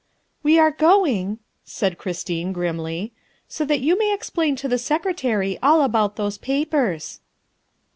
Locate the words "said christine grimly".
1.63-3.13